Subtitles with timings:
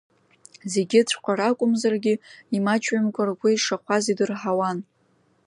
[0.71, 2.13] Зегьыҵәҟьа ракәымзаргьы,
[2.57, 4.77] имаҷҩымкәа ргәы ишахәаз идырҳауан.